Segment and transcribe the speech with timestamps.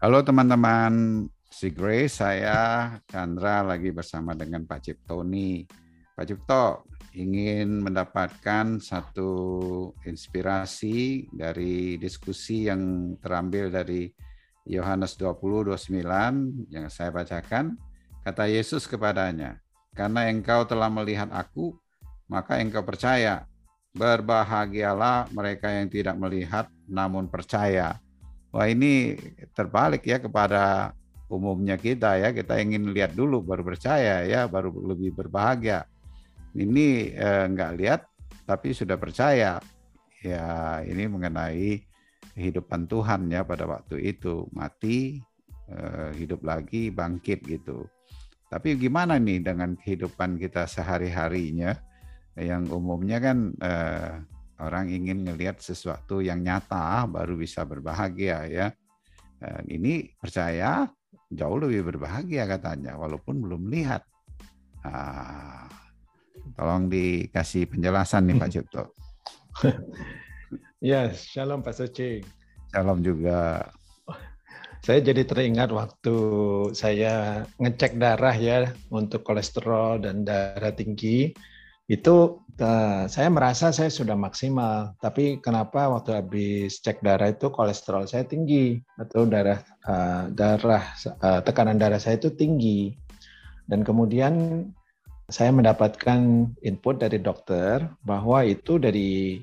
[0.00, 5.68] Halo teman-teman si Grace, saya Chandra lagi bersama dengan Pak Cipto nih.
[6.16, 9.32] Pak Cipto ingin mendapatkan satu
[10.08, 14.08] inspirasi dari diskusi yang terambil dari
[14.64, 17.76] Yohanes 20 29 yang saya bacakan.
[18.24, 19.60] Kata Yesus kepadanya,
[19.92, 21.76] "Karena engkau telah melihat aku,
[22.24, 23.44] maka engkau percaya.
[23.92, 28.00] Berbahagialah mereka yang tidak melihat namun percaya."
[28.50, 29.14] Wah ini
[29.54, 30.90] terbalik ya kepada
[31.30, 35.86] umumnya kita ya kita ingin lihat dulu baru percaya ya baru lebih berbahagia.
[36.50, 38.00] Ini eh, nggak lihat
[38.42, 39.62] tapi sudah percaya
[40.18, 40.46] ya
[40.82, 41.86] ini mengenai
[42.34, 45.22] kehidupan Tuhan ya pada waktu itu mati
[45.70, 47.86] eh, hidup lagi bangkit gitu.
[48.50, 51.70] Tapi gimana nih dengan kehidupan kita sehari-harinya
[52.34, 54.26] yang umumnya kan eh,
[54.60, 58.66] Orang ingin melihat sesuatu yang nyata baru bisa berbahagia ya.
[59.72, 60.84] ini percaya
[61.32, 64.04] jauh lebih berbahagia katanya walaupun belum lihat.
[64.84, 65.64] Ah,
[66.60, 68.82] tolong dikasih penjelasan nih Pak Cipto.
[70.92, 72.20] ya, shalom Pak Suci.
[72.68, 73.64] Shalom juga.
[74.80, 76.16] Saya jadi teringat waktu
[76.72, 81.36] saya ngecek darah ya untuk kolesterol dan darah tinggi
[81.90, 84.94] itu uh, saya merasa saya sudah maksimal.
[85.02, 89.58] Tapi kenapa waktu habis cek darah itu kolesterol saya tinggi atau darah
[89.90, 90.86] uh, darah
[91.18, 92.94] uh, tekanan darah saya itu tinggi.
[93.66, 94.66] Dan kemudian
[95.26, 99.38] saya mendapatkan input dari dokter bahwa itu dari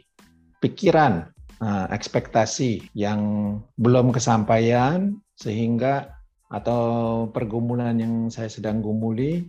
[0.59, 1.31] pikiran,
[1.63, 6.11] ekspektasi yang belum kesampaian sehingga
[6.51, 9.47] atau pergumulan yang saya sedang gumuli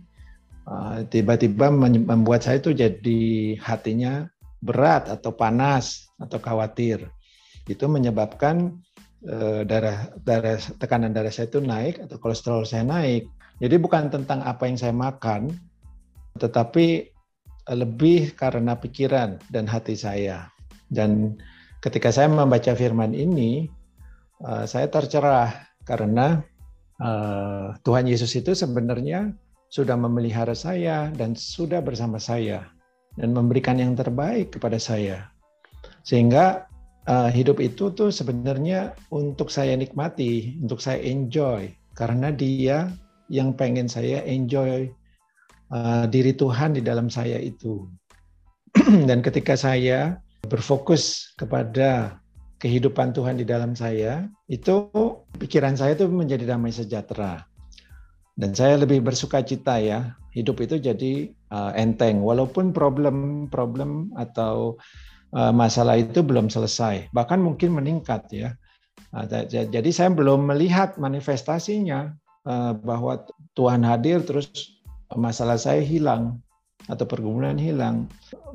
[1.09, 3.21] tiba-tiba membuat saya itu jadi
[3.57, 4.29] hatinya
[4.59, 7.07] berat atau panas atau khawatir.
[7.65, 8.75] Itu menyebabkan
[9.25, 13.27] eh, darah darah tekanan darah saya itu naik atau kolesterol saya naik.
[13.59, 15.51] Jadi bukan tentang apa yang saya makan,
[16.39, 17.11] tetapi
[17.69, 20.47] lebih karena pikiran dan hati saya.
[20.89, 21.35] Dan
[21.83, 23.67] ketika saya membaca firman ini,
[24.43, 25.55] eh, saya tercerah
[25.87, 26.43] karena
[26.99, 29.31] eh, Tuhan Yesus itu sebenarnya
[29.69, 32.65] sudah memelihara saya dan sudah bersama saya
[33.17, 35.29] dan memberikan yang terbaik kepada saya.
[36.03, 36.69] Sehingga
[37.05, 42.89] uh, hidup itu tuh sebenarnya untuk saya nikmati, untuk saya enjoy karena dia
[43.29, 44.89] yang pengen saya enjoy
[45.73, 47.85] uh, diri Tuhan di dalam saya itu.
[49.09, 52.21] dan ketika saya berfokus kepada
[52.61, 54.91] kehidupan Tuhan di dalam saya, itu
[55.39, 57.48] pikiran saya itu menjadi damai sejahtera.
[58.39, 64.79] Dan saya lebih bersuka cita ya, hidup itu jadi uh, enteng, walaupun problem-problem atau
[65.35, 68.55] uh, masalah itu belum selesai, bahkan mungkin meningkat ya.
[69.11, 72.15] Uh, jadi saya belum melihat manifestasinya
[72.47, 73.27] uh, bahwa
[73.59, 74.47] Tuhan hadir terus
[75.11, 76.39] masalah saya hilang
[76.87, 78.07] atau pergumulan hilang.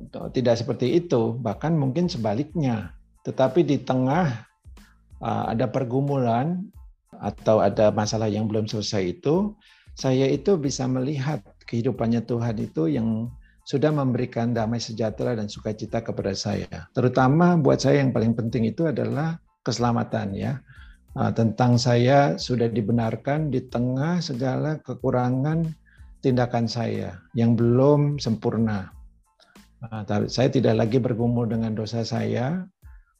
[0.09, 2.97] Tidak seperti itu, bahkan mungkin sebaliknya.
[3.29, 4.49] Tetapi di tengah
[5.21, 6.73] uh, ada pergumulan
[7.21, 9.55] atau ada masalah yang belum selesai itu,
[9.95, 13.31] saya itu bisa melihat kehidupannya Tuhan itu yang
[13.65, 16.91] sudah memberikan damai sejahtera dan sukacita kepada saya.
[16.93, 20.61] Terutama buat saya yang paling penting itu adalah keselamatan ya.
[21.15, 25.65] Ah, tentang saya sudah dibenarkan di tengah segala kekurangan
[26.21, 28.93] tindakan saya yang belum sempurna.
[29.81, 32.69] Ah, saya tidak lagi bergumul dengan dosa saya,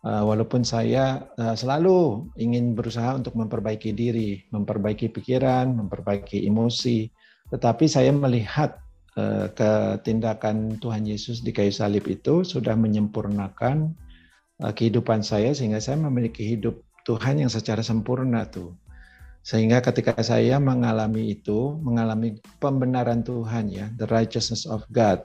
[0.05, 7.09] walaupun saya uh, selalu ingin berusaha untuk memperbaiki diri, memperbaiki pikiran, memperbaiki emosi,
[7.49, 8.77] tetapi saya melihat
[9.17, 13.97] uh, ketindakan Tuhan Yesus di kayu salib itu sudah menyempurnakan
[14.55, 18.79] kehidupan saya sehingga saya memiliki hidup Tuhan yang secara sempurna tuh.
[19.45, 25.21] Sehingga ketika saya mengalami itu, mengalami pembenaran Tuhan ya, the righteousness of God,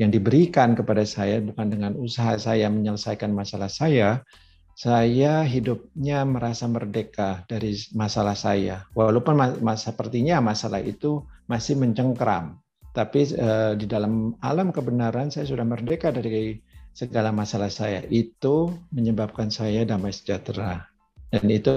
[0.00, 4.24] yang diberikan kepada saya bukan dengan usaha saya menyelesaikan masalah saya,
[4.72, 8.88] saya hidupnya merasa merdeka dari masalah saya.
[8.96, 12.56] Walaupun masa sepertinya masalah itu masih mencengkram,
[12.96, 16.56] tapi uh, di dalam alam kebenaran saya sudah merdeka dari
[16.96, 18.00] segala masalah saya.
[18.08, 20.80] Itu menyebabkan saya damai sejahtera.
[21.28, 21.76] Dan itu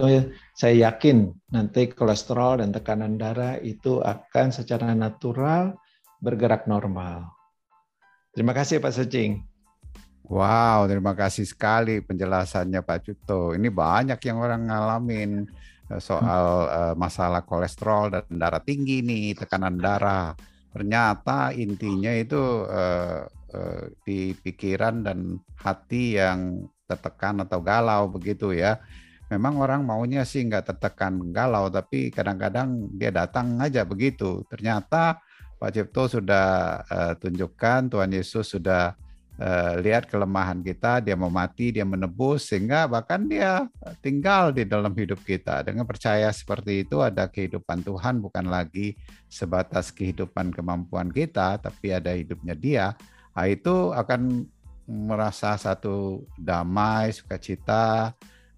[0.55, 5.75] saya yakin nanti kolesterol dan tekanan darah itu akan secara natural
[6.23, 7.42] bergerak normal.
[8.33, 9.45] Terima kasih Pak Secing.
[10.25, 13.53] Wow, terima kasih sekali penjelasannya Pak Cuto.
[13.53, 15.45] Ini banyak yang orang ngalamin
[15.93, 20.33] eh, soal uh, masalah kolesterol dan darah tinggi nih, tekanan darah.
[20.73, 23.29] Ternyata intinya itu uh,
[24.01, 28.81] di pikiran dan hati yang tertekan atau galau begitu ya.
[29.29, 34.41] memang orang maunya sih nggak tertekan galau, tapi kadang-kadang dia datang aja begitu.
[34.45, 35.21] Ternyata
[35.63, 38.99] Pak Cipto sudah uh, tunjukkan Tuhan Yesus sudah
[39.39, 43.71] uh, lihat kelemahan kita, dia mau mati, dia menebus, sehingga bahkan dia
[44.03, 45.63] tinggal di dalam hidup kita.
[45.63, 48.99] Dengan percaya seperti itu ada kehidupan Tuhan bukan lagi
[49.31, 52.85] sebatas kehidupan kemampuan kita, tapi ada hidupnya dia.
[53.31, 54.43] Nah, itu akan
[54.83, 58.11] merasa satu damai, sukacita,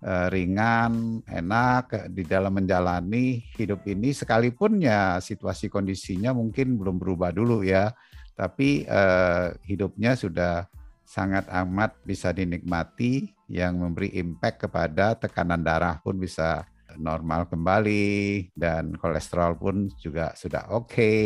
[0.06, 7.66] ringan, enak di dalam menjalani hidup ini sekalipun ya situasi kondisinya mungkin belum berubah dulu
[7.66, 7.90] ya,
[8.38, 10.70] tapi eh, hidupnya sudah
[11.06, 16.66] sangat amat bisa dinikmati yang memberi impact kepada tekanan darah pun bisa
[16.98, 20.94] normal kembali dan kolesterol pun juga sudah oke.
[20.94, 21.22] Okay.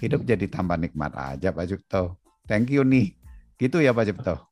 [0.00, 2.16] Hidup jadi tambah nikmat aja Pak Jukto.
[2.48, 3.12] Thank you nih.
[3.60, 4.48] Gitu ya Pak Cipto.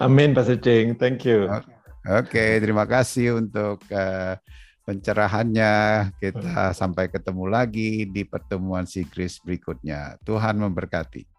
[0.00, 1.44] Amin Pak Secing, thank you.
[1.52, 1.68] Oke,
[2.04, 4.34] okay, terima kasih untuk uh,
[4.82, 5.72] pencerahannya.
[6.18, 10.18] Kita sampai ketemu lagi di pertemuan Sigris berikutnya.
[10.26, 11.31] Tuhan memberkati.